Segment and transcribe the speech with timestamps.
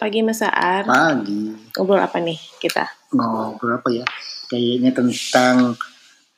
[0.00, 0.88] Pagi Mas Aan.
[0.88, 1.52] Pagi.
[1.76, 2.88] Ngobrol apa nih kita?
[3.12, 4.08] Ngobrol apa ya?
[4.48, 5.76] Kayaknya tentang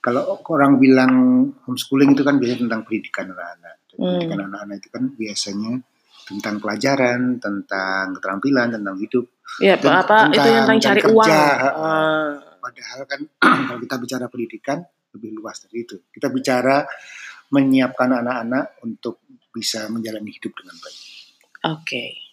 [0.02, 1.14] kalau orang bilang
[1.62, 3.74] homeschooling itu kan biasanya tentang pendidikan anak-anak.
[3.94, 4.02] Hmm.
[4.02, 5.72] Pendidikan anak-anak itu kan biasanya
[6.26, 9.30] tentang pelajaran, tentang keterampilan, tentang hidup.
[9.62, 11.30] Ya, Dan apa itu yang tentang tentang cari kerja, uang.
[11.78, 12.30] Ah.
[12.58, 13.20] Padahal kan
[13.70, 14.78] kalau kita bicara pendidikan
[15.14, 16.02] lebih luas dari itu.
[16.10, 16.82] Kita bicara
[17.54, 19.22] menyiapkan anak-anak untuk
[19.54, 20.98] bisa menjalani hidup dengan baik.
[21.78, 22.31] Oke.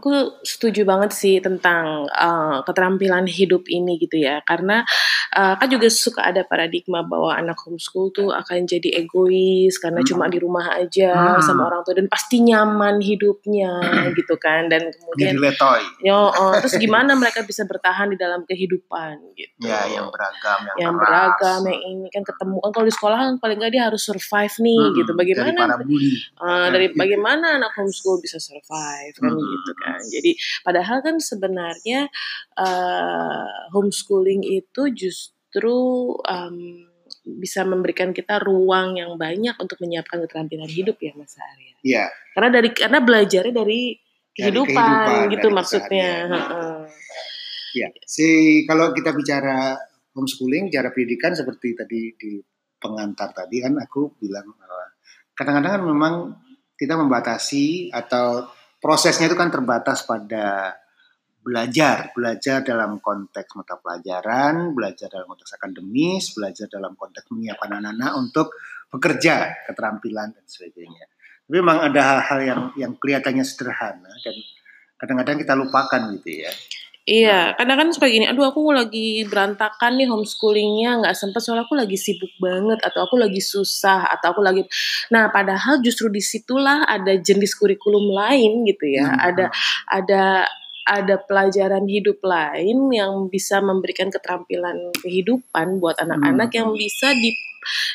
[0.00, 0.08] Aku
[0.40, 4.80] setuju banget sih tentang eh, keterampilan hidup ini gitu ya, karena
[5.30, 10.08] eh, kan juga suka ada paradigma bahwa anak homeschool tuh akan jadi egois karena Hmm.
[10.08, 11.44] cuma di rumah aja Hmm.
[11.44, 13.68] sama orang tua dan pasti nyaman hidupnya
[14.16, 15.82] gitu kan, dan kemudian Jadi letoy.
[16.00, 19.68] Yo, oh, terus gimana mereka bisa bertahan di dalam kehidupan gitu?
[19.68, 21.36] Ya, yang beragam, yang, yang keras.
[21.36, 24.54] beragam, yang ini kan ketemu kan kalau di sekolah kan paling nggak dia harus survive
[24.58, 25.10] nih Hmm, gitu.
[25.12, 26.16] Dari Bagaimana para bully.
[26.16, 26.96] eh, dari gitu.
[26.96, 29.44] bagaimana anak homeschool bisa survive kan Hmm.
[29.44, 29.89] gitu kan.
[29.98, 32.06] Jadi padahal kan sebenarnya
[32.54, 35.78] eh, homeschooling itu justru
[36.28, 36.86] em,
[37.26, 41.74] bisa memberikan kita ruang yang banyak untuk menyiapkan keterampilan hidup ya Mas Arya.
[41.82, 42.04] Iya.
[42.36, 43.80] Karena dari karena belajarnya dari
[44.30, 46.10] kehidupan, kehidupan, gitu dari maksudnya.
[46.26, 46.28] keseharian.
[46.30, 46.80] Heeh.
[47.70, 48.26] Ya, si
[48.66, 49.78] kalau kita bicara
[50.10, 52.42] homeschooling, bicara pendidikan seperti tadi di
[52.80, 54.56] pengantar tadi kan aku bilang
[55.36, 56.14] kadang-kadang kan memang
[56.80, 58.48] kita membatasi atau
[58.80, 60.74] prosesnya itu kan terbatas pada
[61.40, 68.12] belajar, belajar dalam konteks mata pelajaran, belajar dalam konteks akademis, belajar dalam konteks menyiapkan anak-anak
[68.16, 68.52] untuk
[68.92, 71.06] bekerja, keterampilan dan sebagainya.
[71.48, 74.36] Tapi memang ada hal-hal yang yang kelihatannya sederhana dan
[75.00, 76.52] kadang-kadang kita lupakan gitu ya.
[77.10, 81.74] Iya, kadang kan suka gini, aduh aku lagi berantakan nih homeschoolingnya, nggak sempet soalnya aku
[81.74, 84.62] lagi sibuk banget, atau aku lagi susah, atau aku lagi,
[85.10, 89.26] nah padahal justru di situlah ada jenis kurikulum lain gitu ya, Hmm.
[89.26, 89.44] ada
[89.90, 90.24] ada
[90.86, 96.58] ada pelajaran hidup lain yang bisa memberikan keterampilan kehidupan buat anak-anak Hmm.
[96.62, 97.34] yang bisa di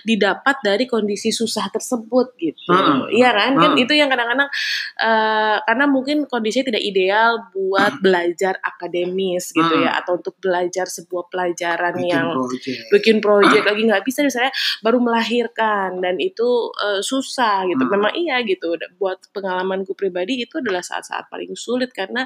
[0.06, 2.72] didapat dari kondisi susah tersebut gitu.
[2.72, 3.10] Hmm.
[3.10, 3.52] Iya kan?
[3.58, 3.84] Kan Hmm.
[3.84, 4.50] itu yang kadang-kadang
[4.96, 9.86] eh, karena mungkin kondisinya tidak ideal buat belajar akademis gitu Hmm.
[9.86, 12.88] ya atau untuk belajar sebuah pelajaran bikin yang project.
[12.94, 14.54] bikin project lagi nggak bisa misalnya
[14.86, 17.84] baru melahirkan dan itu eh, susah gitu.
[17.84, 17.92] Hmm.
[17.92, 18.78] Memang iya gitu.
[19.02, 22.24] Buat pengalamanku pribadi itu adalah saat-saat paling sulit karena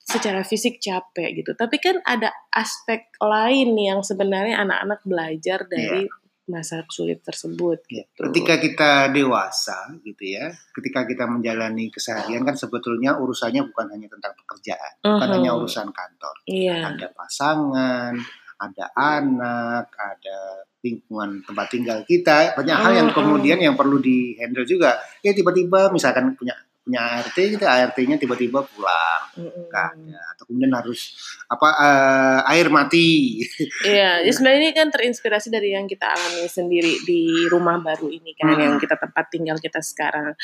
[0.00, 1.54] secara fisik capek gitu.
[1.54, 6.02] Tapi kan ada aspek lain yang sebenarnya anak-anak belajar dari
[6.50, 8.26] masa sulit tersebut Ya, gitu.
[8.28, 14.34] Ketika kita dewasa gitu ya, ketika kita menjalani keseharian kan sebetulnya urusannya bukan hanya tentang
[14.34, 15.34] pekerjaan, bukan Mhm.
[15.38, 16.34] hanya urusan kantor.
[16.50, 16.90] Iya.
[16.92, 18.12] Ada pasangan,
[18.58, 20.38] ada anak, ada
[20.80, 23.16] lingkungan tempat tinggal kita, banyak hal yang Mhm.
[23.16, 24.98] kemudian yang perlu di handle juga.
[25.20, 29.68] Ya tiba-tiba misalkan punya punya ART gitu, ART-nya tiba-tiba pulang, Mm-mm.
[29.68, 31.12] nggak ada, atau kemudian harus
[31.46, 33.40] apa eh, air mati.
[33.84, 38.32] Iya, jadi sebenarnya ini kan terinspirasi dari yang kita alami sendiri di rumah baru ini
[38.34, 38.60] kan, Hmm.
[38.64, 40.34] yang kita tempat tinggal kita sekarang.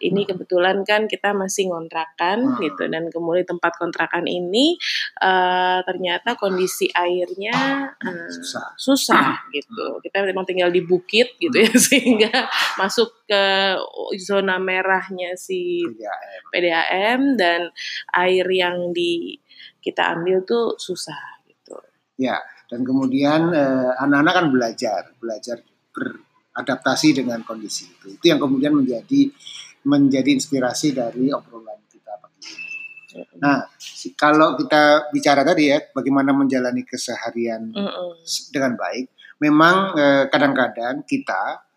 [0.00, 2.60] Ini kebetulan kan kita masih ngontrakan Hmm.
[2.62, 4.78] gitu, dan kemudian tempat kontrakan ini
[5.20, 8.72] eh, ternyata kondisi airnya eh, Susah.
[8.78, 9.98] susah gitu.
[10.00, 12.46] Kita memang tinggal di bukit gitu ya, sehingga
[12.78, 13.42] masuk ke
[14.16, 16.42] zona merahnya si PDAM.
[16.52, 17.60] PDAM dan
[18.12, 19.38] air yang di
[19.80, 21.76] kita ambil tuh susah gitu.
[22.20, 22.36] Ya,
[22.68, 25.56] dan kemudian eh, anak-anak kan belajar, belajar
[25.90, 28.16] beradaptasi dengan kondisi itu.
[28.20, 29.32] Itu yang kemudian menjadi
[29.80, 32.68] menjadi inspirasi dari obrolan kita pagi ini.
[33.40, 33.64] Nah,
[34.14, 38.20] kalau kita bicara tadi ya, bagaimana menjalani keseharian Mm-mm.
[38.22, 39.08] s- dengan baik,
[39.40, 41.69] memang eh, kadang-kadang kita eh,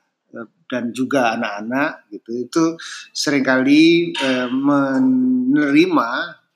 [0.73, 2.65] dan juga anak-anak gitu itu
[3.13, 6.09] sering kali eh, menerima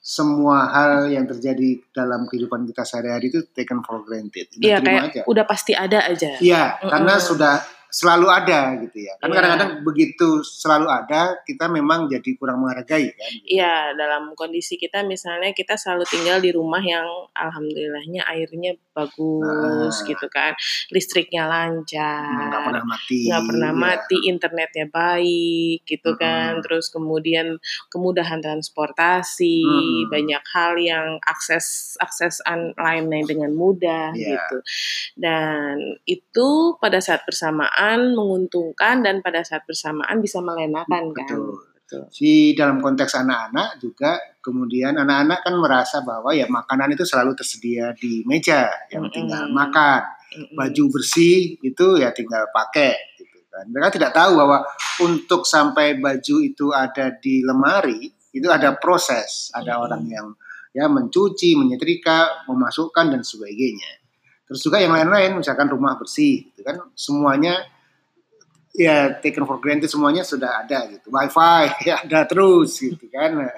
[0.07, 4.47] semua hal yang terjadi dalam kehidupan kita sehari-hari itu taken for granted.
[4.47, 5.21] Kita Iya kayak aja.
[5.27, 6.39] udah pasti ada aja.
[6.39, 7.27] Iya, karena Mm-mm.
[7.27, 7.55] sudah
[7.89, 9.13] selalu ada gitu ya.
[9.17, 9.35] Kan Iya.
[9.39, 13.31] kadang-kadang begitu selalu ada, kita memang jadi kurang menghargai kan.
[13.43, 20.07] Iya, dalam kondisi kita misalnya kita selalu tinggal di rumah yang alhamdulillahnya airnya bagus Nah.
[20.07, 20.51] gitu kan.
[20.89, 22.51] Listriknya lancar.
[22.51, 23.19] Nggak pernah mati.
[23.29, 23.77] nggak pernah ya.
[23.77, 26.59] mati, internetnya baik gitu kan.
[26.59, 26.63] Mm-mm.
[26.67, 27.47] Terus kemudian
[27.87, 30.11] kemudahan transportasi, Mm-mm.
[30.11, 34.27] banyak hal yang akses akses online dengan mudah Iya.
[34.35, 34.57] gitu.
[35.15, 36.47] Dan itu
[36.77, 41.27] pada saat bersamaan menguntungkan dan pada saat bersamaan bisa melenakan kan.
[41.27, 41.55] Betul.
[41.79, 42.03] betul.
[42.11, 47.95] Si dalam konteks anak-anak juga kemudian anak-anak kan merasa bahwa ya makanan itu selalu tersedia
[47.95, 49.15] di meja yang Mm-mm.
[49.15, 50.03] tinggal makan,
[50.55, 53.67] baju bersih itu ya tinggal pakai gitu kan.
[53.71, 54.67] Mereka tidak tahu bahwa
[55.03, 59.85] untuk sampai baju itu ada di lemari itu ada proses, ada Mm-mm.
[59.87, 60.27] orang yang
[60.75, 63.97] ya mencuci, menyetrika, memasukkan dan sebagainya.
[64.47, 67.67] Terus juga yang lain-lain misalkan rumah bersih gitu kan semuanya
[68.77, 71.09] ya taken for granted semuanya sudah ada gitu.
[71.09, 73.49] Wifi ya ada terus gitu kan.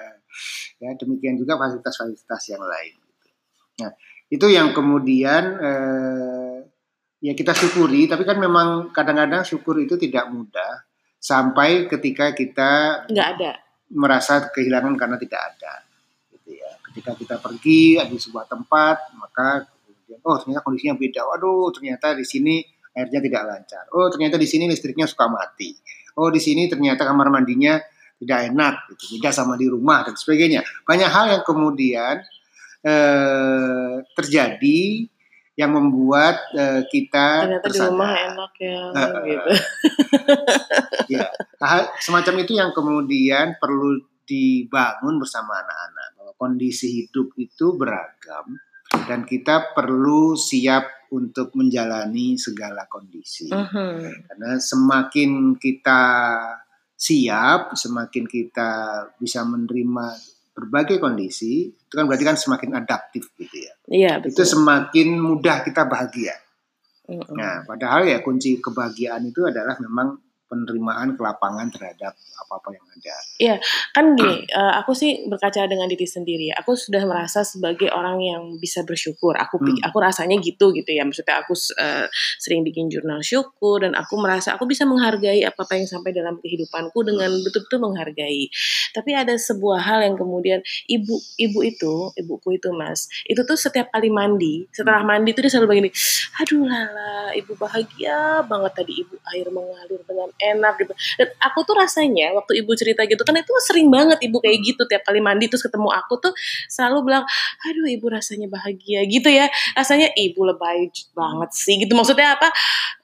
[0.80, 2.96] Ya demikian juga fasilitas-fasilitas yang lain.
[2.96, 3.28] Gitu.
[3.84, 3.92] Nah
[4.32, 6.56] itu yang kemudian eh,
[7.20, 8.08] ya kita syukuri.
[8.08, 10.88] Tapi kan memang kadang-kadang syukur itu tidak mudah
[11.20, 13.52] sampai ketika kita nggak ada.
[13.92, 15.84] merasa kehilangan karena tidak ada.
[16.32, 16.70] Gitu ya.
[16.90, 21.28] Ketika kita pergi di sebuah tempat maka kemudian oh ternyata kondisinya beda.
[21.28, 23.84] Waduh ternyata di sini airnya tidak lancar.
[23.94, 25.74] Oh ternyata di sini listriknya suka mati.
[26.18, 27.78] Oh di sini ternyata kamar mandinya
[28.20, 29.16] tidak enak, gitu.
[29.16, 30.60] beda sama di rumah dan sebagainya.
[30.84, 32.20] Banyak hal yang kemudian
[32.84, 34.80] eh, terjadi
[35.56, 37.90] yang membuat eh, kita Ternyata di tersadar.
[37.92, 39.50] rumah enak ya, Eh, gitu.
[41.16, 41.24] ya
[41.60, 48.56] hal semacam itu yang kemudian perlu dibangun bersama anak-anak bahwa kondisi hidup itu beragam
[48.90, 53.50] dan kita perlu siap untuk menjalani segala kondisi.
[53.50, 54.30] Mhm.
[54.30, 56.02] Karena semakin kita
[56.94, 58.70] siap, semakin kita
[59.18, 60.06] bisa menerima
[60.54, 63.74] berbagai kondisi, itu kan berarti kan semakin adaptif gitu ya.
[63.88, 64.60] Iya Itu betul.
[64.60, 66.36] semakin mudah kita bahagia.
[67.10, 67.34] Mhm.
[67.34, 73.16] Nah, padahal ya kunci kebahagiaan itu adalah memang penerimaan ke lapangan terhadap apa-apa yang ada.
[73.94, 76.50] kan gini, eh, aku sih berkaca dengan diri sendiri.
[76.58, 79.38] Aku sudah merasa sebagai orang yang bisa bersyukur.
[79.38, 79.76] Aku Hmm.
[79.86, 81.06] aku rasanya gitu gitu ya.
[81.06, 82.10] Maksudnya aku eh,
[82.42, 86.40] sering bikin jurnal syukur dan aku merasa aku bisa menghargai apa apa yang sampai dalam
[86.42, 88.50] kehidupanku dengan betul-betul menghargai.
[88.90, 93.92] Tapi ada sebuah hal yang kemudian ibu ibu itu, ibuku itu Mas, itu tuh setiap
[93.94, 95.90] kali mandi, setelah mandi tuh dia selalu begini,
[96.42, 100.92] aduh lala, ibu bahagia banget tadi ibu air mengalir dengan enak gitu.
[101.20, 104.82] Dan aku tuh rasanya waktu ibu cerita gitu kan itu sering banget ibu kayak gitu
[104.88, 106.32] tiap kali mandi terus ketemu aku tuh
[106.72, 107.24] selalu bilang,
[107.66, 109.46] aduh ibu rasanya bahagia gitu ya.
[109.76, 111.92] Rasanya ibu lebay banget sih gitu.
[111.92, 112.48] Maksudnya apa?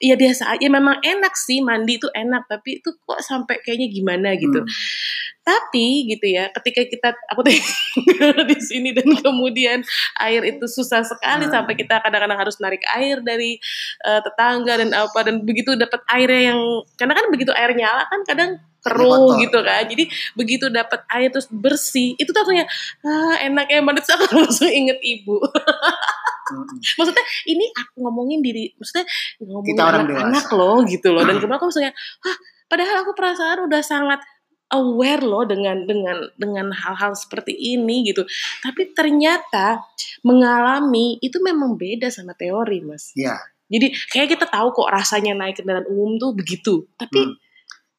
[0.00, 4.37] Ya biasa aja memang enak sih mandi itu enak tapi itu kok sampai kayaknya gimana
[4.37, 4.61] gitu.
[4.61, 4.71] Hmm.
[5.47, 9.87] Tapi gitu ya, ketika kita aku tinggal di sini dan kemudian
[10.19, 11.55] air itu susah sekali Hmm.
[11.63, 13.63] sampai kita kadang-kadang harus narik air dari
[14.03, 16.61] eh, tetangga dan apa dan begitu dapat airnya yang
[16.99, 18.51] karena kan begitu air nyala kan kadang
[18.83, 19.83] keruh gitu kan.
[19.87, 20.07] Jadi
[20.39, 22.43] begitu dapat air terus bersih, itu tuh
[23.07, 25.39] ah enak ya banget Terus aku langsung inget ibu.
[26.47, 26.63] Hmm.
[26.95, 29.03] maksudnya ini aku ngomongin diri, maksudnya
[29.43, 31.27] ngomongin Kita orang anak-anak loh gitu loh.
[31.27, 32.37] Dan kemudian aku maksudnya, hah
[32.71, 34.23] padahal aku perasaan udah sangat
[34.69, 38.27] aware loh dengan dengan dengan hal-hal seperti ini gitu.
[38.61, 39.83] Tapi ternyata
[40.21, 43.15] mengalami itu memang beda sama teori, Mas.
[43.15, 46.87] Ya, Jadi kayak kita tahu kok rasanya naik kendaraan umum tuh begitu.
[46.95, 47.35] Tapi Hmm.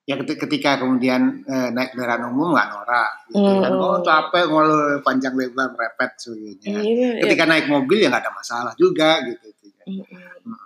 [0.04, 3.72] ya keti- ketika kemudian eh, naik kendaraan umum nggak norak, gitu kan?
[3.76, 3.84] Hmm.
[3.84, 6.80] Oh capek ngolol panjang lebar merepet sebagainya.
[6.80, 9.52] iya, Ketika naik mobil ya nggak ada masalah juga gitu.
[9.88, 10.04] Hmm.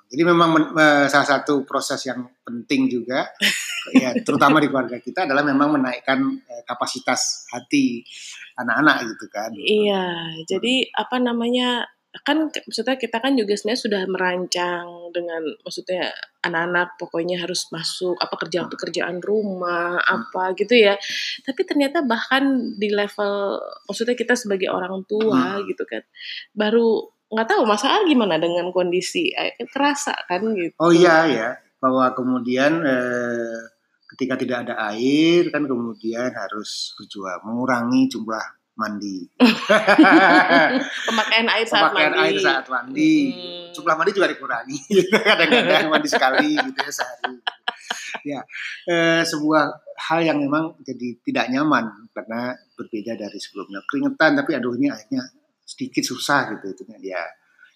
[0.10, 3.30] Jadi memang men- eh, salah satu proses yang penting juga,
[4.02, 8.02] ya terutama di keluarga kita adalah memang menaikkan eh, kapasitas hati
[8.58, 9.54] anak-anak gitu kan.
[9.54, 10.06] Iya,
[10.50, 11.86] jadi apa namanya
[12.28, 14.84] kan maksudnya kita kan juga sebenarnya sudah merancang
[15.16, 16.12] dengan maksudnya
[16.44, 21.00] anak-anak pokoknya harus masuk apa kerjaan pekerjaan rumah apa gitu ya.
[21.48, 25.64] Tapi ternyata bahkan di level maksudnya kita sebagai orang tua Hmm.
[25.72, 26.04] gitu kan
[26.52, 30.76] baru nggak tahu masalah gimana dengan kondisi eh, kerasa kan gitu.
[30.84, 33.60] Oh iya ya, bahwa kemudian eh,
[34.16, 38.46] ketika tidak ada air kan kemudian harus berjuang mengurangi jumlah
[38.76, 39.32] mandi.
[41.08, 42.24] Pemakaian air saat Pemakaian mandi.
[42.28, 43.16] air saat mandi.
[43.32, 43.72] Hmm.
[43.72, 44.78] Jumlah mandi juga dikurangi.
[45.32, 47.36] Kadang-kadang mandi sekali gitu ya sehari.
[48.22, 48.40] Ya,
[48.92, 49.72] eh, sebuah
[50.12, 53.80] hal yang memang jadi tidak nyaman karena berbeda dari sebelumnya.
[53.88, 55.24] Keringetan tapi aduh ini airnya
[55.82, 57.26] sedikit susah gitu itu ya.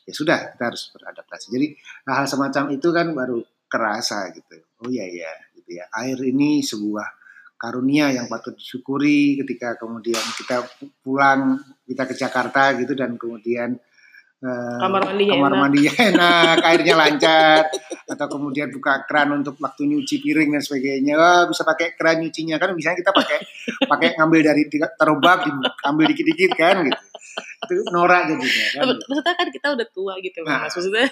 [0.05, 1.49] Ya sudah kita harus beradaptasi.
[1.49, 1.73] Jadi
[2.05, 4.61] hal-hal semacam itu kan baru kerasa gitu.
[4.85, 5.89] Oh iya ya, gitu ya.
[5.89, 7.09] Air ini sebuah
[7.57, 10.61] karunia yang patut disyukuri ketika kemudian kita
[11.01, 11.57] pulang
[11.89, 13.81] kita ke Jakarta gitu dan kemudian
[14.45, 15.61] eh, Kamar mandinya kamar enak.
[15.65, 17.61] mandinya enak, airnya lancar,
[18.05, 22.61] atau kemudian buka keran untuk waktu nyuci piring dan sebagainya, Wah, bisa pakai keran nyucinya
[22.61, 23.37] kan, misalnya kita pakai
[23.89, 27.01] pakai ngambil dari taruh bak, diambil dikit-dikit kan gitu.
[27.67, 28.83] Itu norak jadinya kan.
[29.01, 30.61] Maksudnya kan kita udah tua gitu Nah.
[30.61, 30.73] Mas.
[30.73, 31.05] Maksudnya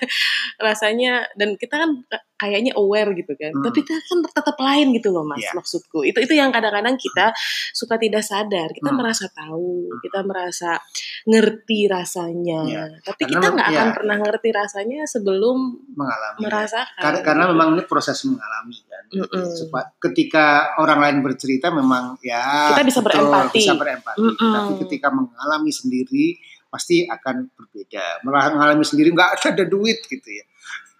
[0.58, 1.90] rasanya dan kita kan
[2.36, 3.52] kayaknya aware gitu kan.
[3.52, 3.64] Hmm.
[3.64, 5.40] Tapi kita kan tetap lain gitu loh, Mas.
[5.40, 5.52] Iya.
[5.56, 6.04] Maksudku.
[6.04, 7.32] Itu itu yang kadang-kadang kita
[7.72, 8.70] suka tidak sadar.
[8.70, 9.00] Kita Hmm.
[9.00, 10.00] merasa tahu, Hmm.
[10.02, 10.78] kita merasa
[11.24, 12.62] ngerti rasanya.
[12.64, 12.84] Iya.
[13.02, 13.96] Tapi Karena kita nggak akan iya.
[13.96, 15.58] pernah ngerti rasanya sebelum
[15.90, 17.00] mengalami merasakan.
[17.00, 19.46] karena, karena memang ini proses mengalami kan Mm-mm.
[19.48, 20.46] Supa- ketika
[20.76, 23.56] orang lain bercerita memang ya Kita bisa betul, berempati.
[23.56, 24.52] bisa berempati Mm-mm.
[24.52, 26.38] tapi ketika mengalami sendiri
[26.74, 30.46] pasti akan berbeda mengalami sendiri nggak ada duit gitu ya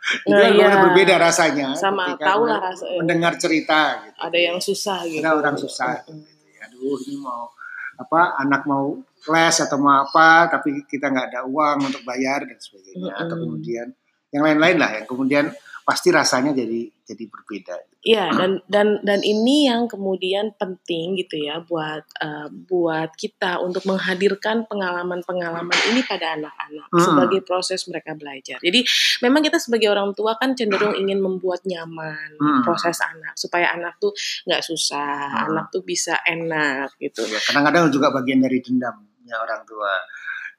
[0.04, 0.84] itu Nah, iya.
[0.84, 3.00] berbeda rasanya Sama tahu lah rasanya.
[3.00, 4.20] mendengar cerita gitu.
[4.20, 5.24] ada yang susah gitu.
[5.24, 6.12] ada orang susah gitu
[6.54, 6.68] ya.
[6.68, 7.48] aduh ini mau
[7.96, 9.00] apa anak mau
[9.32, 13.42] les atau mau apa tapi kita nggak ada uang untuk bayar dan sebagainya atau Mm-mm.
[13.48, 13.88] kemudian
[14.34, 15.46] yang lain-lain lah yang kemudian
[15.84, 21.64] pasti rasanya jadi jadi berbeda Iya dan dan dan ini yang kemudian penting gitu ya
[21.64, 27.00] buat eh, buat kita untuk menghadirkan pengalaman-pengalaman ini pada anak-anak Hmm.
[27.00, 28.60] sebagai proses mereka belajar.
[28.60, 28.84] Jadi
[29.24, 32.60] memang kita sebagai orang tua kan cenderung ingin membuat nyaman Hmm.
[32.64, 34.12] proses anak supaya anak tuh
[34.48, 35.48] nggak susah, Hmm.
[35.56, 37.24] anak tuh bisa enak gitu.
[37.24, 39.92] ya kadang-kadang juga bagian dari dendamnya orang tua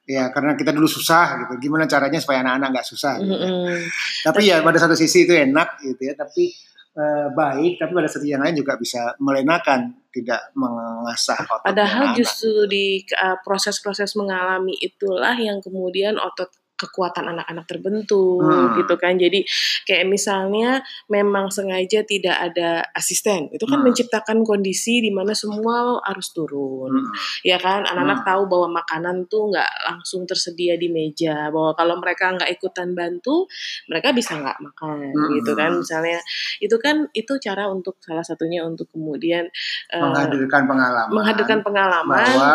[0.05, 3.33] ya karena kita dulu susah gitu gimana caranya supaya anak-anak nggak susah gitu.
[3.33, 3.81] Mm-mm.
[4.21, 6.53] tapi ya pada satu sisi itu enak gitu ya tapi
[6.93, 12.17] eh, baik tapi pada satu yang lain juga bisa melenakan tidak mengasah otot Padahal anak-anak.
[12.21, 18.75] justru di uh, proses-proses mengalami itulah yang kemudian otot kekuatan anak-anak terbentuk Hmm.
[18.79, 19.15] gitu kan.
[19.15, 19.47] Jadi
[19.87, 23.47] kayak misalnya memang sengaja tidak ada asisten.
[23.51, 23.91] Itu kan Hmm.
[23.91, 26.91] menciptakan kondisi di mana semua harus turun.
[26.91, 27.15] Mm-mm.
[27.47, 28.27] Ya kan anak-anak Hmm.
[28.27, 31.49] tahu bahwa makanan tuh nggak langsung tersedia di meja.
[31.49, 33.47] Bahwa kalau mereka nggak ikutan bantu,
[33.87, 35.31] mereka bisa nggak makan Hmm.
[35.39, 35.71] gitu kan.
[35.79, 36.19] Misalnya
[36.59, 39.47] itu kan itu cara untuk salah satunya untuk kemudian
[39.95, 42.51] uh, menghadirkan pengalaman menghadirkan pengalaman bahwa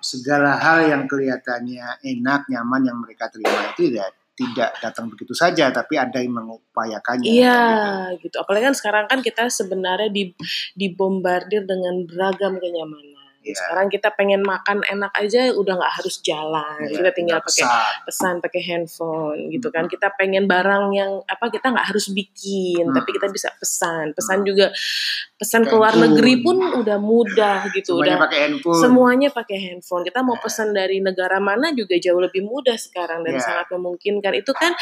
[0.00, 5.70] segala hal yang kelihatannya enak nyaman yang mereka terima itu ya tidak datang begitu saja
[5.70, 7.62] tapi ada yang mengupayakannya Iya
[8.18, 8.28] gitu.
[8.28, 8.36] gitu.
[8.42, 10.34] Apalagi kan sekarang kan kita sebenarnya di
[10.74, 13.23] dibombardir dengan beragam kenyamanan.
[13.44, 13.54] Iya.
[13.60, 16.80] Sekarang kita pengen makan enak aja udah nggak harus jalan.
[16.88, 17.64] Ya, kita tinggal pakai
[18.08, 18.34] pesan.
[18.40, 19.84] pakai handphone gitu kan.
[19.84, 22.96] Kita pengen barang yang apa kita nggak harus bikin, Hmm.
[22.96, 24.16] tapi kita bisa pesan.
[24.16, 24.48] Pesan Hmm.
[24.48, 24.66] juga
[25.36, 28.00] pesan ke luar negeri pun udah mudah gitu.
[28.00, 30.02] semuanya udah pakai handphone semuanya pakai handphone.
[30.08, 30.42] Kita mau Ya.
[30.42, 33.44] pesan dari negara mana juga jauh lebih mudah sekarang dan Ya.
[33.44, 34.32] sangat memungkinkan.
[34.40, 34.72] Itu kan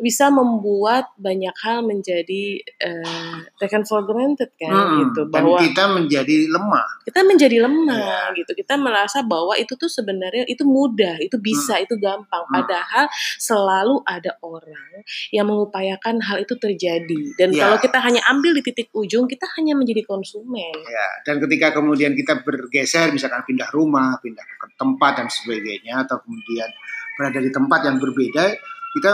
[0.00, 4.98] bisa membuat banyak hal menjadi eh, taken for granted kan Mm-mm.
[5.12, 8.30] gitu dan bahwa kita menjadi lemah kita menjadi lemah Ya.
[8.38, 8.54] gitu.
[8.54, 12.46] Kita merasa bahwa itu tuh sebenarnya itu mudah, itu bisa, itu gampang.
[12.46, 12.54] Hmm.
[12.62, 13.04] Padahal
[13.36, 15.02] selalu ada orang
[15.34, 17.34] yang mengupayakan hal itu terjadi.
[17.34, 17.66] Dan Ya.
[17.66, 20.70] kalau kita hanya ambil di titik ujung, kita hanya menjadi konsumen.
[20.86, 26.18] ya dan ketika kemudian kita bergeser misalkan pindah rumah pindah ke tempat dan sebagainya atau
[26.22, 26.70] kemudian
[27.18, 28.54] berada di tempat yang berbeda
[28.90, 29.10] kita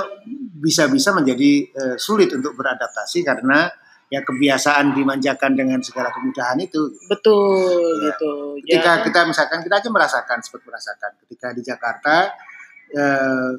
[0.57, 3.69] bisa-bisa menjadi eh, sulit untuk beradaptasi karena
[4.07, 6.79] ya kebiasaan dimanjakan dengan segala kemudahan itu
[7.11, 8.15] Betul Ya.
[8.15, 8.33] gitu.
[8.63, 9.03] ketika Ya.
[9.03, 12.15] kita misalkan kita aja merasakan seperti merasakan ketika di Jakarta
[12.95, 13.53] eh,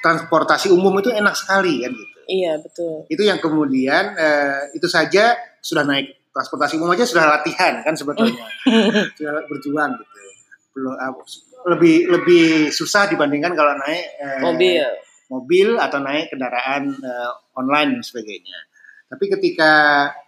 [0.00, 3.04] transportasi umum itu enak sekali kan gitu Iya, betul.
[3.12, 8.48] itu yang kemudian eh, itu saja sudah naik transportasi umum aja sudah latihan kan sebetulnya
[9.20, 10.20] sudah berjuang gitu
[10.72, 11.12] belum eh,
[11.68, 14.88] lebih lebih susah dibandingkan kalau naik eh, Mobil.
[15.32, 18.58] Mobil atau naik kendaraan eh, online dan sebagainya.
[19.08, 19.72] Tapi ketika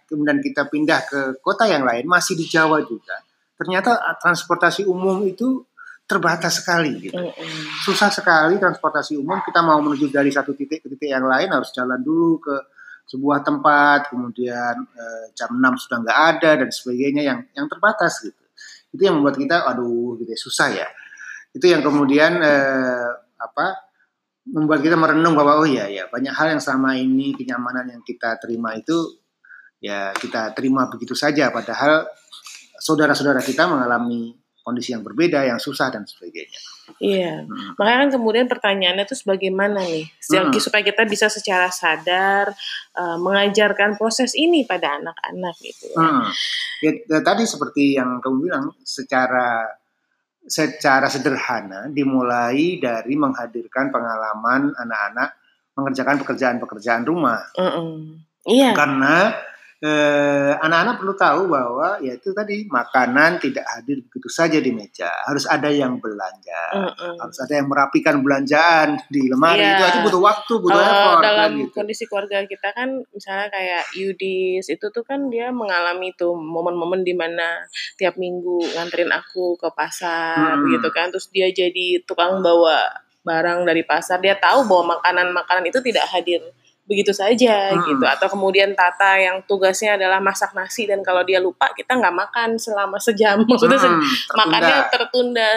[0.07, 3.27] kemudian kita pindah ke kota yang lain masih di Jawa juga
[3.57, 5.65] ternyata transportasi umum itu
[6.07, 7.19] terbatas sekali gitu.
[7.83, 11.73] Susah sekali transportasi umum kita mau menuju dari satu titik ke titik yang lain harus
[11.75, 12.55] jalan dulu ke
[13.11, 18.43] sebuah tempat kemudian eh, jam 6 sudah nggak ada dan sebagainya yang yang terbatas gitu.
[18.93, 20.87] Itu yang membuat kita aduh gitu ya, susah ya.
[21.51, 23.86] Itu yang kemudian eh, apa
[24.53, 28.39] membuat kita merenung bahwa oh iya ya banyak hal yang selama ini kenyamanan yang kita
[28.39, 28.95] terima itu
[29.77, 32.07] ya kita terima begitu saja padahal
[32.79, 36.59] saudara-saudara kita mengalami kondisi yang berbeda yang susah dan sebagainya
[37.03, 37.43] Iya.
[37.43, 37.75] Hmm.
[37.75, 40.55] Makanya kan kemudian pertanyaannya tuh sebagaimana nih Hmm.
[40.55, 42.55] supaya kita bisa secara sadar
[42.95, 45.91] eh, mengajarkan proses ini pada anak-anak gitu.
[45.91, 45.99] ya.
[45.99, 46.23] Hmm.
[46.79, 49.67] Ya, ya, tadi seperti yang kamu bilang, secara
[50.47, 55.29] secara sederhana dimulai dari menghadirkan pengalaman anak-anak
[55.77, 57.53] mengerjakan pekerjaan-pekerjaan rumah.
[57.53, 58.23] Mm-mm.
[58.47, 58.71] Iya.
[58.73, 59.35] Karena
[59.77, 65.09] eh, anak-anak perlu tahu bahwa ya itu tadi makanan tidak hadir begitu saja di meja.
[65.25, 66.61] Harus ada yang belanja.
[66.73, 67.15] Mm-mm.
[67.21, 69.61] harus ada yang merapikan belanjaan di lemari.
[69.61, 69.77] Iya.
[69.77, 71.73] itu aja butuh waktu butuh Kalau effort dalam kan gitu.
[71.73, 77.13] kondisi keluarga kita kan misalnya kayak Yudis itu tuh kan dia mengalami tuh momen-momen di
[77.13, 77.61] mana
[77.95, 80.69] tiap minggu nganterin aku ke pasar Hmm.
[80.73, 81.13] gitu kan.
[81.13, 82.81] Terus dia jadi tukang bawa
[83.21, 84.17] barang dari pasar.
[84.19, 86.41] Dia tahu bahwa makanan-makanan itu tidak hadir
[86.87, 87.83] begitu saja Hmm.
[87.85, 92.15] gitu atau kemudian Tata yang tugasnya adalah masak nasi dan kalau dia lupa kita nggak
[92.15, 94.35] makan selama sejam maksudnya Hmm, tertunda.
[94.39, 95.49] makannya tertunda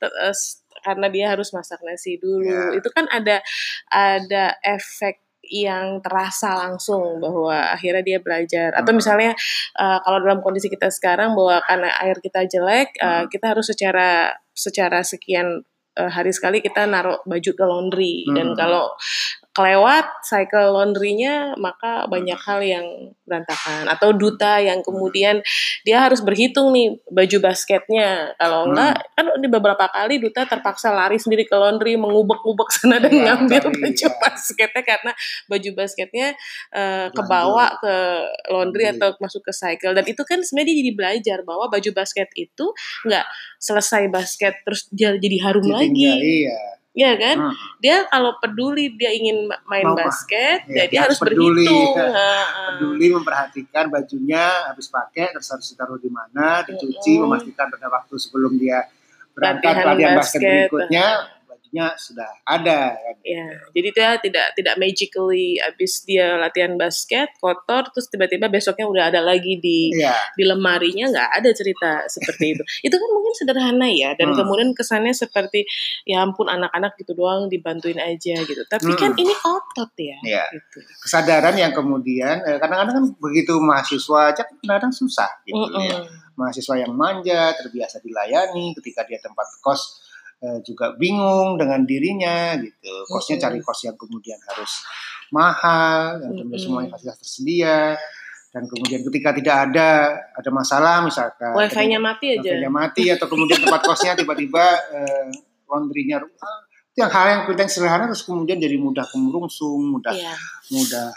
[0.00, 0.36] ter- eh,
[0.78, 2.46] karena dia harus masak nasi dulu.
[2.46, 2.70] Ya.
[2.72, 3.42] Itu kan ada
[3.90, 9.00] ada efek yang terasa langsung bahwa akhirnya dia belajar atau Hmm.
[9.00, 9.32] misalnya
[9.74, 13.28] eh, kalau dalam kondisi kita sekarang bahwa karena air kita jelek Hmm.
[13.28, 15.60] kita harus secara secara sekian
[15.98, 18.56] hari sekali kita naruh baju ke laundry dan Hmm.
[18.56, 18.86] kalau
[19.58, 22.86] kelewat cycle laundrynya maka banyak hal yang
[23.26, 25.42] berantakan atau duta yang kemudian
[25.82, 28.78] dia harus berhitung nih baju basketnya kalau Hmm.
[28.78, 33.24] enggak kan di beberapa kali duta terpaksa lari sendiri ke laundry mengubek-ubek sana dan Iya,
[33.34, 34.20] ngambil cari, baju iya.
[34.22, 35.12] basketnya karena
[35.50, 36.28] baju basketnya
[36.70, 37.14] Lanjut.
[37.18, 37.94] kebawa ke
[38.48, 39.00] laundry Laundry.
[39.02, 42.66] atau masuk ke cycle dan itu kan sebenarnya dia jadi belajar bahwa baju basket itu
[43.02, 43.26] nggak
[43.58, 47.54] selesai basket terus dia jadi harum Ditinggal, lagi iya ya kan Hmm.
[47.78, 51.62] dia kalau peduli dia ingin ma- main Mau- basket Iya, ya dia dia harus peduli.
[51.62, 51.94] berhitung.
[51.94, 52.42] Heeh.
[52.70, 57.28] peduli memperhatikan bajunya habis pakai terus harus ditaruh di mana dicuci Mm-mm.
[57.28, 58.88] memastikan pada waktu sebelum dia
[59.30, 60.50] berangkat Latihan latihan basket, basket.
[60.66, 61.06] berikutnya
[61.68, 63.16] bajunya sudah ada kan.
[63.20, 63.44] ya
[63.76, 69.20] jadi dia tidak tidak magically abis dia latihan basket kotor terus tiba-tiba besoknya udah ada
[69.20, 70.16] lagi di Iya.
[70.34, 74.44] di lemarinya nggak ada cerita seperti itu itu kan mungkin sederhana ya dan Hmm.
[74.44, 75.64] kemudian kesannya seperti
[76.04, 79.00] ya ampun anak-anak gitu doang dibantuin aja gitu tapi Hmm.
[79.00, 80.44] kan ini otot ya Iya.
[80.52, 85.84] gitu kesadaran yang kemudian eh, kadang-kadang kan begitu mahasiswa aja kan kadang-kadang susah gitu Mm-mm.
[85.84, 85.96] ya
[86.38, 90.06] mahasiswa yang manja terbiasa dilayani ketika dia tempat kos
[90.38, 93.44] eh, juga bingung dengan dirinya gitu kosnya Mm-mm.
[93.44, 94.72] cari kos yang kemudian harus
[95.28, 96.62] mahal yang kemudian Mm-mm.
[96.62, 97.78] semuanya fasilitas tersedia
[98.48, 99.88] dan kemudian ketika tidak ada
[100.32, 104.64] ada masalah misalkan wifi-nya mati aja wifi-nya mati atau kemudian tempat kosnya tiba-tiba
[104.94, 105.26] eh,
[105.66, 106.52] laundrynya rusak
[106.88, 110.34] itu yang hal yang kelihatan sederhana terus kemudian jadi mudah kemurungsung mudah Iya.
[110.70, 111.08] mudah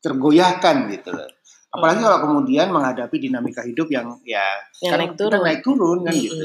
[0.00, 1.28] tergoyahkan gitu loh.
[1.70, 2.06] Apalagi Hmm.
[2.06, 4.42] kalau kemudian menghadapi dinamika hidup yang ya
[4.82, 5.40] Yang sekarang naik kita turun.
[5.40, 6.24] naik turun kan Mm-mm.
[6.26, 6.44] gitu.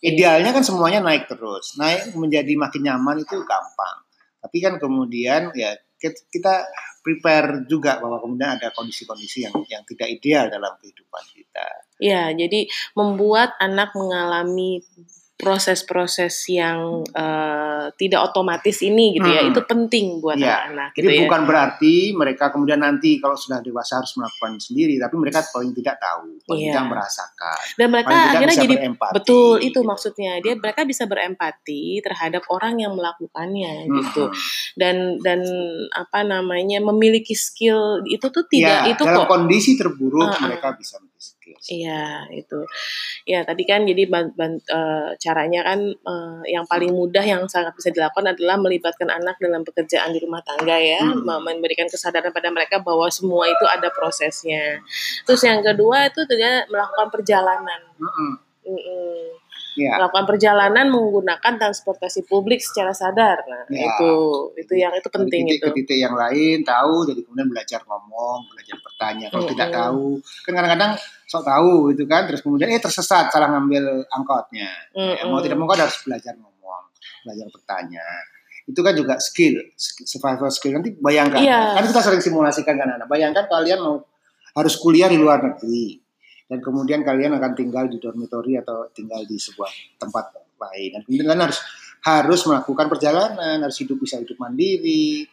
[0.00, 1.76] Idealnya kan semuanya naik terus.
[1.80, 3.96] Naik menjadi makin nyaman itu gampang.
[4.40, 6.66] Tapi kan kemudian ya kita-
[7.06, 11.66] prepare juga bahwa kemudian ada kondisi-kondisi yang yang tidak ideal dalam kehidupan kita.
[12.02, 12.66] Ya, jadi
[12.98, 14.82] membuat anak mengalami
[15.36, 19.52] proses-proses yang eh, tidak otomatis ini gitu ya, Hmm.
[19.52, 20.48] itu penting buat Iya.
[20.66, 21.20] anak-anak Jadi gitu ya.
[21.28, 25.96] bukan berarti mereka kemudian nanti kalau sudah dewasa harus melakukan sendiri, tapi mereka paling tidak
[25.96, 26.72] tahu, paling Iya.
[26.72, 29.14] tidak merasakan, Dan mereka akhirnya bisa jadi berempati.
[29.14, 29.80] betul itu gitu.
[29.84, 30.32] maksudnya.
[30.40, 34.24] Dia mereka bisa berempati terhadap orang yang melakukannya gitu.
[34.26, 34.36] Mhm.
[34.74, 35.40] Dan dan
[35.92, 39.30] apa namanya memiliki skill itu tuh tidak ya, itu dalam kok.
[39.30, 40.42] kondisi terburuk Uh-uh.
[40.42, 41.35] mereka bisa memiliki.
[41.66, 42.62] Iya itu,
[43.26, 47.74] ya tadi kan jadi ban- ban- eh, caranya kan eh, yang paling mudah yang sangat
[47.74, 51.26] bisa dilakukan adalah melibatkan anak dalam pekerjaan di rumah tangga ya, Hmm.
[51.26, 54.78] mem- memberikan kesadaran pada mereka bahwa semua itu ada prosesnya.
[55.26, 58.30] Terus yang kedua itu juga melakukan perjalanan, Mm-mm.
[58.62, 59.45] Mm-mm.
[59.76, 63.44] Ya, melakukan perjalanan menggunakan transportasi publik secara sadar.
[63.44, 63.92] Nah Ya.
[63.92, 64.10] itu
[64.56, 65.66] itu yang itu dari penting titik itu.
[65.68, 69.26] ke titik yang lain tahu, jadi kemudian belajar ngomong, belajar bertanya.
[69.28, 69.52] Kalau Mm-mm.
[69.52, 70.06] tidak tahu,
[70.48, 70.92] kan kadang-kadang
[71.28, 74.70] sok tahu gitu kan, terus kemudian eh tersesat salah ngambil angkotnya.
[74.96, 76.82] Ya, mau tidak mau kan harus belajar ngomong,
[77.28, 78.06] belajar bertanya.
[78.64, 80.80] Itu kan juga skill, survival skill.
[80.80, 81.76] Nanti bayangkan, Iya.
[81.76, 83.06] kan kita sering simulasikan kan anak.
[83.06, 84.00] Bayangkan kalian mau
[84.56, 86.00] harus kuliah di luar negeri
[86.46, 90.24] dan kemudian kalian akan tinggal di dormitory atau tinggal di sebuah tempat
[90.56, 91.60] lain dan kemudian kalian harus
[92.06, 95.26] harus melakukan perjalanan, harus hidup bisa hidup mandiri.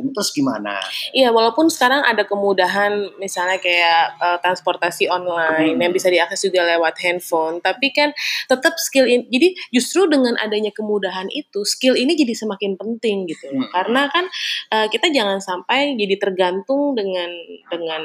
[0.00, 0.80] Dan terus gimana?
[1.12, 5.82] Iya, walaupun sekarang ada kemudahan misalnya kayak eh, transportasi online Hmm.
[5.82, 8.14] yang bisa diakses juga lewat handphone, tapi kan
[8.48, 9.28] tetap skill ini.
[9.28, 13.52] Jadi justru dengan adanya kemudahan itu, skill ini jadi semakin penting gitu.
[13.52, 13.68] Hmm.
[13.68, 14.24] Karena kan
[14.72, 17.28] eh, kita jangan sampai jadi tergantung dengan
[17.68, 18.00] dengan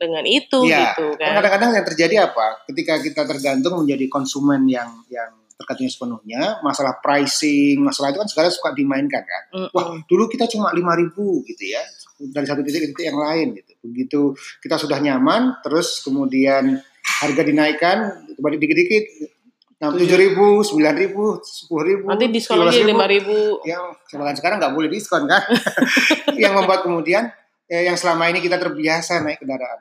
[0.00, 2.64] dengan itu Iya, gitu Kan kadang-kadang yang terjadi apa?
[2.64, 5.28] Ketika kita tergantung menjadi konsumen yang yang
[5.60, 9.42] tergantung sepenuhnya, masalah pricing, masalah itu kan sekarang suka dimainkan kan.
[9.52, 9.76] Mm-mm.
[9.76, 11.12] Wah, dulu kita cuma 5000
[11.52, 11.84] gitu ya.
[12.16, 13.72] Dari satu titik ke titik yang lain gitu.
[13.84, 14.20] Begitu
[14.64, 16.80] kita sudah nyaman, terus kemudian
[17.20, 19.36] harga dinaikkan, balik dikit-dikit
[19.80, 23.64] Nah, tujuh ribu, sembilan ribu, sepuluh ribu, Nanti diskon lagi lima ribu.
[23.64, 25.40] yang sekarang sekarang nggak boleh diskon kan?
[26.42, 27.32] yang membuat kemudian
[27.64, 29.80] eh, yang selama ini kita terbiasa naik kendaraan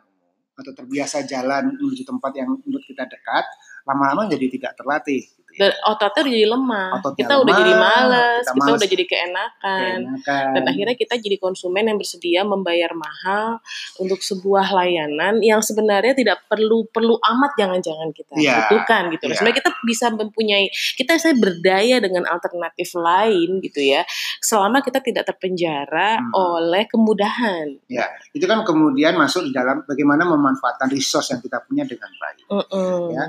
[0.59, 3.45] atau terbiasa jalan menuju tempat yang menurut kita dekat,
[3.87, 5.23] lama-lama jadi tidak terlatih.
[5.59, 6.89] Dan ototnya udah jadi lemah.
[7.03, 9.97] Ototnya kita udah lemah, jadi males, kita kita, udah jadi keenakan.
[9.99, 10.45] Keenakan.
[10.55, 13.59] Dan akhirnya kita jadi konsumen yang bersedia membayar mahal
[13.99, 19.23] untuk sebuah layanan yang sebenarnya tidak perlu perlu amat jangan-jangan kita Iya, butuhkan gitu.
[19.27, 19.35] iya.
[19.35, 24.07] Sebenarnya kita bisa mempunyai kita saya berdaya dengan alternatif lain gitu ya.
[24.39, 26.31] Selama kita tidak terpenjara Hmm.
[26.31, 27.67] oleh kemudahan.
[27.91, 32.45] Ya, itu kan kemudian masuk di dalam bagaimana memanfaatkan resource yang kita punya dengan baik.
[32.47, 33.01] Mm-mm.
[33.11, 33.25] Ya.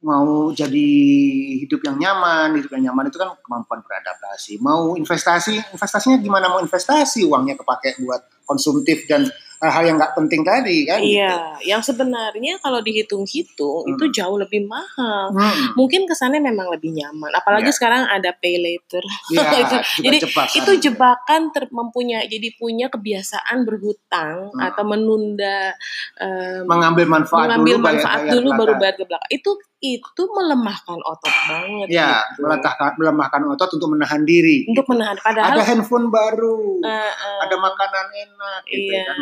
[0.00, 0.88] Mau jadi
[1.60, 4.56] hidup yang nyaman, hidup yang nyaman itu kan kemampuan beradaptasi.
[4.64, 7.28] Mau investasi, investasinya gimana mau investasi?
[7.28, 9.28] Uangnya kepake buat konsumtif dan
[9.60, 10.98] hal-hal yang nggak penting tadi kan?
[10.98, 13.92] Iya, yang sebenarnya kalau dihitung-hitung Hmm.
[13.92, 15.30] itu jauh lebih mahal.
[15.30, 15.76] Hmm.
[15.76, 17.76] Mungkin kesannya memang lebih nyaman, apalagi Iya.
[17.76, 19.04] sekarang ada pay later.
[19.28, 20.56] Ya, Itu- jadi jebakan.
[20.56, 24.64] itu jebakan ter, mempunyai jadi punya kebiasaan berhutang Hmm.
[24.64, 25.76] atau menunda
[26.16, 28.80] em, mengambil manfaat mengambil dulu, bayar- manfaat bayar dulu baru belakang.
[28.80, 29.30] bayar ke belakang.
[29.30, 31.88] Itu itu melemahkan otot banget.
[31.88, 32.44] Ya, gitu.
[32.44, 34.68] melemahkan, melemahkan otot untuk menahan diri.
[34.68, 39.04] Untuk menahan padahal Ada handphone baru, eh, eh, ada makanan enak, gitu Iya.
[39.06, 39.16] kan.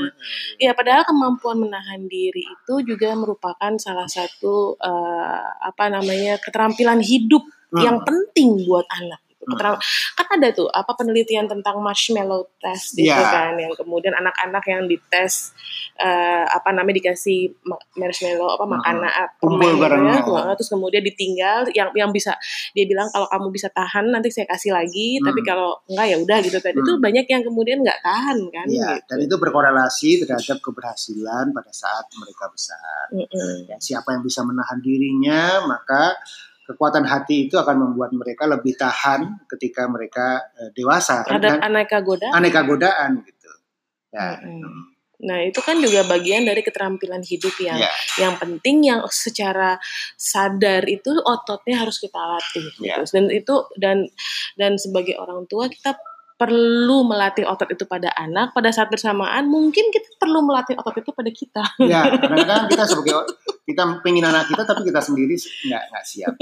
[0.58, 7.44] Iya, padahal kemampuan menahan diri itu juga merupakan salah satu eh, apa namanya keterampilan hidup
[7.68, 7.84] Hmm.
[7.84, 9.20] yang penting buat anak.
[9.38, 9.54] Gitu.
[9.54, 9.78] Hmm.
[10.14, 13.22] Kan ada tuh apa penelitian tentang marshmallow test gitu Iya.
[13.22, 15.54] kan, yang kemudian anak-anak yang dites
[15.96, 18.72] eh, apa namanya dikasih ma- marshmallow apa Hmm.
[18.76, 22.34] makanan apa Kumpul permen ya, terus kemudian ditinggal yang yang bisa
[22.70, 25.48] dia bilang kalau kamu bisa tahan nanti saya kasih lagi, tapi Hmm.
[25.48, 27.02] kalau enggak ya udah gitu tadi itu Hmm.
[27.02, 29.06] banyak yang kemudian nggak tahan kan Iya, gitu.
[29.06, 33.04] dan itu berkorelasi terhadap keberhasilan pada saat mereka besar.
[33.10, 33.66] Mm-mm.
[33.66, 36.14] Ya, siapa yang bisa menahan dirinya, maka
[36.68, 41.98] kekuatan hati itu akan membuat mereka lebih tahan ketika mereka eh, dewasa terhadap dan aneka
[42.04, 42.32] godaan.
[42.36, 43.50] aneka godaan gitu.
[44.12, 44.36] Ya.
[44.44, 44.98] Mm-mm.
[45.18, 47.90] Nah, itu kan juga bagian dari keterampilan hidup yang Ya,
[48.22, 49.74] yang penting yang secara
[50.14, 52.86] sadar itu ototnya harus kita latih gitu.
[52.86, 53.02] Ya.
[53.02, 54.06] Dan itu dan
[54.54, 55.98] dan sebagai orang tua kita
[56.38, 61.10] perlu melatih otot itu pada anak pada saat bersamaan mungkin kita perlu melatih otot itu
[61.10, 61.64] pada kita.
[61.82, 63.26] ya kadang-kadang kita sebagai
[63.66, 66.32] kita pengen anak kita tapi kita sendiri nggak nggak siap.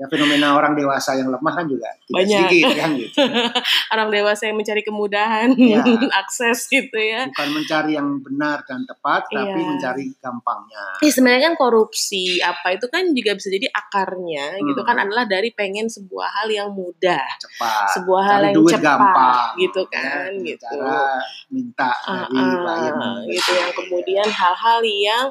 [0.00, 2.40] Ya fenomena orang dewasa yang lemah kan juga tidak Banyak.
[2.48, 3.20] sedikit kan gitu.
[3.92, 5.84] Orang dewasa yang mencari kemudahan, Ya.
[6.24, 7.28] akses gitu ya.
[7.28, 9.68] Bukan mencari yang benar dan tepat, tapi Iya.
[9.68, 10.84] mencari gampangnya.
[11.04, 14.88] Ya sebenarnya kan korupsi apa itu kan juga bisa jadi akarnya gitu Hmm.
[14.88, 17.92] kan adalah dari pengen sebuah hal yang mudah, Cepat.
[17.92, 20.64] sebuah hal yang duit cepat gampang, gitu ya, kan dengan gitu.
[20.64, 21.00] Cara
[21.50, 22.96] minta Ah, dari ah, klien
[23.28, 25.24] gitu yang kemudian hal-hal yang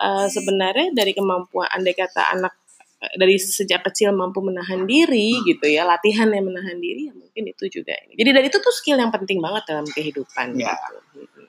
[0.00, 2.56] eh, sebenarnya dari kemampuan andai kata anak
[3.16, 5.44] dari sejak kecil mampu menahan diri Hmm.
[5.48, 8.68] gitu ya latihan yang menahan diri ya mungkin itu juga ini jadi dari itu tuh
[8.70, 10.76] skill yang penting banget dalam kehidupan Ya.
[11.16, 11.40] gitu.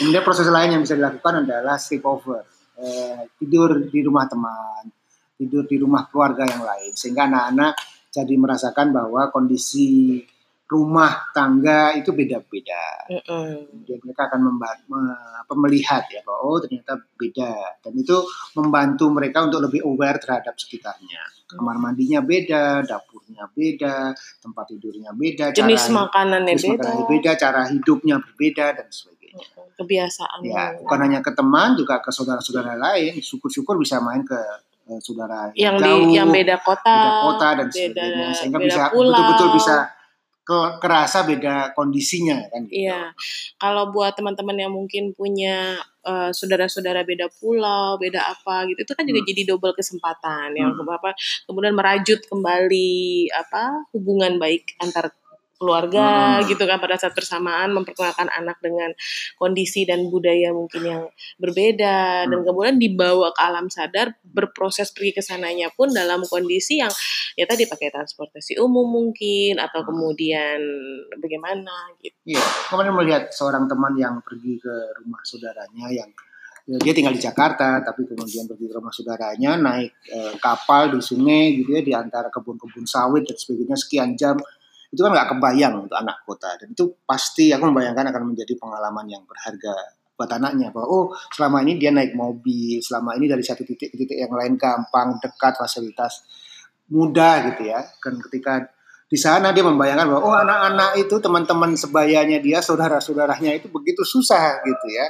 [0.00, 2.46] Kemudian proses lain yang bisa dilakukan adalah sleepover,
[2.78, 4.86] eh, tidur di rumah teman,
[5.34, 7.74] tidur di rumah keluarga yang lain, sehingga anak-anak
[8.08, 10.22] jadi merasakan bahwa kondisi
[10.68, 13.08] rumah tangga itu beda-beda.
[13.08, 13.72] Mm-mm.
[13.72, 18.16] Kemudian mereka akan memba- me- apa, melihat ya bahwa oh ternyata beda dan itu
[18.52, 21.24] membantu mereka untuk lebih aware terhadap sekitarnya.
[21.48, 24.12] Kamar mandinya beda, dapurnya beda,
[24.44, 29.46] tempat tidurnya beda, jenis cara makanannya jenis beda, makanannya beda, cara hidupnya berbeda dan sebagainya.
[29.72, 33.16] Kebiasaan Ya, bukan hanya ke teman, juga ke saudara-saudara lain.
[33.16, 34.36] Syukur-syukur bisa main ke
[34.88, 38.68] eh, saudara yang jauh, di yang beda kota, beda kota dan beda- sebagainya, sehingga beda
[38.68, 39.76] bisa betul-betul bisa
[40.48, 42.64] ke- kerasa beda kondisinya kan.
[42.64, 42.88] Gitu.
[42.88, 43.12] Iya,
[43.60, 45.76] kalau buat teman-teman yang mungkin punya
[46.08, 49.28] eh, saudara-saudara beda pulau, beda apa gitu, itu kan juga Hmm.
[49.28, 50.88] jadi double kesempatan yang Hmm.
[50.88, 51.12] apa
[51.44, 55.12] kemudian merajut kembali apa hubungan baik antar
[55.58, 56.46] keluarga Hmm.
[56.46, 58.94] gitu kan pada saat bersamaan memperkenalkan anak dengan
[59.36, 61.02] kondisi dan budaya mungkin yang
[61.36, 62.46] berbeda dan Hmm.
[62.46, 66.94] kemudian dibawa ke alam sadar berproses pergi ke sananya pun dalam kondisi yang
[67.34, 69.88] ya tadi pakai transportasi umum mungkin atau Hmm.
[69.90, 70.58] kemudian
[71.18, 72.14] bagaimana gitu.
[72.24, 76.10] Iya, kemarin melihat seorang teman yang pergi ke rumah saudaranya yang
[76.68, 81.00] ya, dia tinggal di Jakarta, tapi kemudian pergi ke rumah saudaranya naik eh, kapal di
[81.00, 84.36] sungai gitu ya di antara kebun-kebun sawit dan sebagainya sekian jam
[84.88, 86.48] itu kan nggak kebayang untuk anak kota.
[86.56, 89.74] Dan itu pasti aku membayangkan akan menjadi pengalaman yang berharga
[90.18, 93.96] buat anaknya bahwa oh selama ini dia naik mobil selama ini dari satu titik ke
[94.02, 96.26] titik yang lain gampang dekat fasilitas
[96.90, 97.84] mudah gitu ya.
[98.02, 98.66] Kan ketika
[99.08, 104.60] di sana dia membayangkan bahwa oh anak-anak itu teman-teman sebayanya dia saudara-saudaranya itu begitu susah
[104.64, 105.08] gitu ya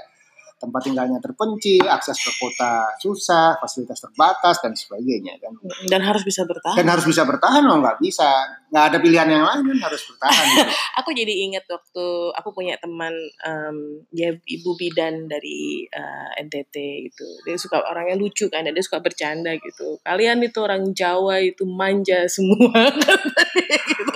[0.58, 5.54] tempat tinggalnya terpencil, akses ke kota susah, fasilitas terbatas dan sebagainya kan.
[5.86, 6.74] Dan harus bisa bertahan.
[6.74, 8.26] Dan harus bisa bertahan loh, nggak bisa,
[8.74, 10.44] nggak ada pilihan yang lain kan harus bertahan.
[10.50, 10.70] gitu.
[11.00, 13.14] aku jadi ingat waktu aku punya teman
[13.46, 16.76] um, dia ibu bidan dari uh, NTT
[17.08, 17.26] gitu.
[17.46, 20.02] Dia suka orangnya lucu kan, dia suka bercanda gitu.
[20.02, 22.90] Kalian itu orang Jawa itu manja semua.
[23.94, 24.14] gitu.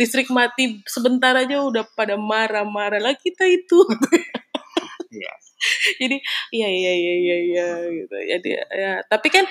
[0.00, 3.76] Listrik mati sebentar aja udah pada marah-marah lah kita itu.
[6.02, 6.16] Jadi
[6.50, 9.44] iya iya iya iya iya gitu jadi ya tapi kan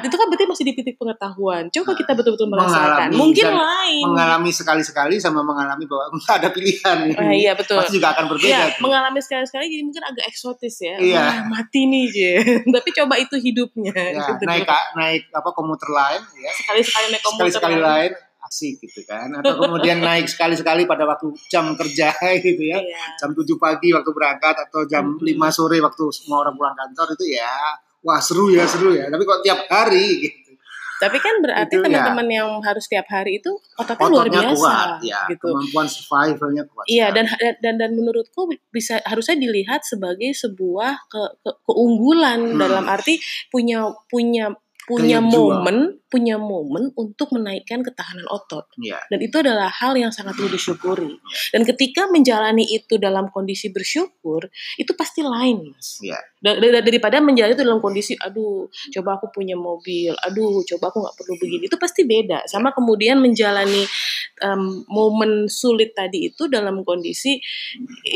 [0.00, 4.04] itu kan berarti masih di titik pengetahuan coba kita betul-betul merasakan Mengalami mungkin dan lain
[4.08, 6.98] mengalami sekali-sekali sama mengalami bahwa nggak ada pilihan.
[7.16, 8.64] Ah, iya betul Pasti juga akan berbeda.
[8.76, 8.82] Tuh.
[8.84, 10.96] mengalami sekali-sekali jadi mungkin agak eksotis ya.
[10.98, 11.24] Iya.
[11.24, 12.32] Wah, mati nih, Je.
[12.74, 13.94] Tapi coba itu hidupnya.
[13.94, 14.44] Ya, gitu.
[14.44, 18.12] naik naik apa komuter lain ya sekali-sekali naik komuter sekali-sekali lain.
[18.48, 23.04] Asik gitu kan atau kemudian naik sekali-sekali pada waktu jam kerja gitu ya Iya.
[23.16, 25.36] jam 7 pagi waktu berangkat atau jam Mhm.
[25.36, 27.52] 5 sore waktu semua orang pulang kantor itu ya
[28.00, 30.46] wah seru ya seru ya tapi kok tiap hari gitu
[30.98, 31.82] Tapi kan berarti ya.
[31.84, 35.46] teman-teman yang harus tiap hari itu ototnya luar biasa kuat ya gitu.
[35.46, 41.58] kemampuan survivalnya kuat Iya dan dan dan menurutku bisa harusnya dilihat sebagai sebuah ke, ke-
[41.62, 42.58] keunggulan Hmm.
[42.58, 43.14] dalam arti
[43.46, 44.50] punya punya
[44.88, 48.64] punya momen punya momen untuk menaikkan ketahanan otot.
[48.80, 48.96] Iya.
[49.12, 51.20] Dan itu adalah hal yang sangat perlu disyukuri.
[51.52, 54.48] Dan ketika menjalani itu dalam kondisi bersyukur,
[54.80, 56.00] itu pasti lain, Mas.
[56.40, 61.16] Da- Daripada menjalani itu dalam kondisi, aduh, coba aku punya mobil, aduh, coba aku nggak
[61.20, 61.62] perlu begini.
[61.68, 62.48] Itu pasti beda.
[62.48, 63.84] Sama kemudian menjalani
[64.40, 67.36] em, momen sulit tadi itu dalam kondisi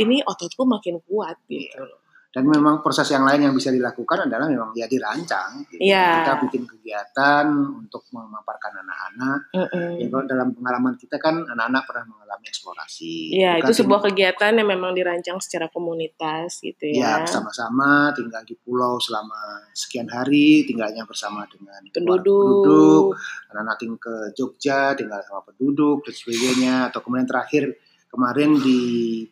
[0.00, 1.76] ini ototku makin kuat gitu.
[1.76, 2.01] loh.
[2.32, 5.84] Dan memang proses yang lain yang bisa dilakukan adalah memang ya dirancang gitu.
[5.84, 6.24] Iya.
[6.24, 7.44] kita bikin kegiatan
[7.76, 10.00] untuk memaparkan anak-anak Mm-mm.
[10.00, 14.52] ya kalau dalam pengalaman kita kan anak-anak pernah mengalami eksplorasi Iya, kan itu sebuah kegiatan
[14.56, 17.28] yang memang dirancang secara komunitas gitu ya ya.
[17.28, 22.64] bersama-sama tinggal di pulau selama sekian hari tinggalnya bersama dengan Penduduk.
[22.64, 23.04] penduduk
[23.52, 27.76] anak-anak tinggal ke Jogja tinggal sama penduduk dan sebagainya atau kemudian terakhir
[28.08, 28.80] kemarin di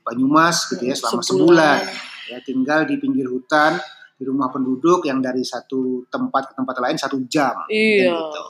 [0.04, 1.78] Banyumas gitu ya selama sebulan
[2.30, 3.74] ya tinggal di pinggir hutan
[4.14, 8.12] di rumah penduduk yang dari satu tempat ke tempat lain satu jam Iya.
[8.12, 8.42] Gitu.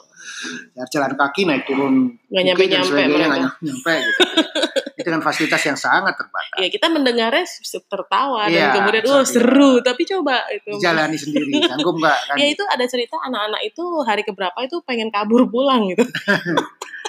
[0.77, 3.25] ya jalan kaki naik turun Nggak sebagainya, mereka.
[3.25, 4.21] nggak nyampe, nyampe gitu
[5.01, 7.41] itu dengan fasilitas yang sangat terbatas Ya kita mendengarnya
[7.89, 9.25] tertawa Iya, dan kemudian so, wah iya.
[9.25, 10.71] seru, tapi coba itu.
[10.77, 15.09] jalani sendiri sanggup nggak kan Ya itu ada cerita anak-anak itu hari keberapa itu pengen
[15.09, 16.05] kabur pulang gitu.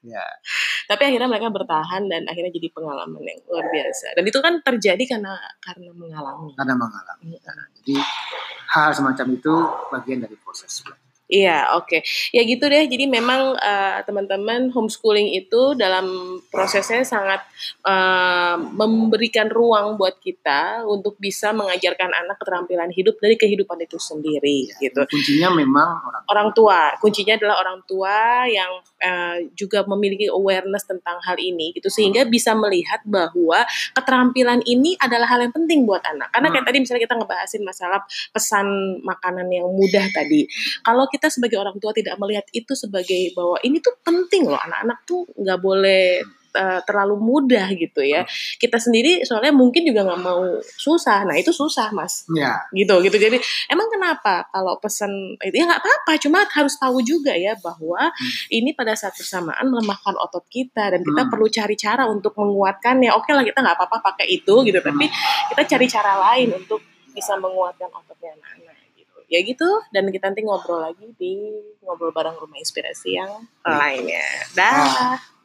[0.00, 0.24] ya
[0.90, 4.18] Tapi akhirnya mereka bertahan dan akhirnya jadi pengalaman yang luar biasa.
[4.18, 6.50] Dan itu kan terjadi karena karena mengalami.
[6.58, 7.38] karena mengalami.
[7.38, 7.94] Nah, jadi
[8.74, 9.54] hal semacam itu
[9.94, 10.82] bagian dari proses
[11.30, 12.02] Iya, oke.
[12.34, 12.90] Ya gitu deh.
[12.90, 17.40] Jadi memang eh, teman-teman homeschooling itu dalam prosesnya sangat
[17.86, 24.66] eh, memberikan ruang buat kita untuk bisa mengajarkan anak keterampilan hidup dari kehidupan itu sendiri
[24.82, 25.06] gitu.
[25.06, 31.20] kuncinya memang orang Orang tua, kuncinya adalah orang tua yang eh, juga memiliki awareness tentang
[31.20, 33.60] hal ini gitu sehingga bisa melihat bahwa
[33.92, 36.32] keterampilan ini adalah hal yang penting buat anak.
[36.32, 36.68] Karena kayak Hmm.
[36.72, 38.00] tadi misalnya kita ngebahasin masalah
[38.32, 38.66] pesan
[39.04, 40.48] makanan yang mudah tadi.
[40.80, 45.04] Kalau kita sebagai orang tua tidak melihat itu sebagai bahwa ini tuh penting loh anak-anak
[45.04, 48.26] tuh nggak boleh eh, terlalu mudah gitu ya.
[48.58, 51.22] Kita sendiri soalnya mungkin juga nggak mau susah.
[51.22, 52.26] Nah itu susah mas.
[52.34, 53.14] Ya gitu gitu.
[53.14, 53.38] Jadi
[53.70, 58.10] emang kenapa kalau pesan itu ya nggak apa-apa cuma harus tahu juga ya bahwa
[58.50, 61.30] ini pada saat bersamaan melemahkan otot kita dan kita Hmm.
[61.30, 63.14] perlu cari cara untuk menguatkannya.
[63.14, 65.06] Oke lah kita nggak apa-apa pakai itu gitu tapi
[65.54, 68.69] kita cari cara lain untuk bisa menguatkan ototnya anak-anak
[69.30, 71.54] ya gitu dan kita nanti ngobrol lagi di
[71.86, 73.30] ngobrol bareng rumah inspirasi yang
[73.62, 74.26] lainnya.
[74.58, 75.39] Dah